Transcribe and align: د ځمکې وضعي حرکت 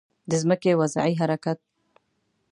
د 0.29 0.31
ځمکې 0.41 0.71
وضعي 0.79 1.13
حرکت 1.21 1.59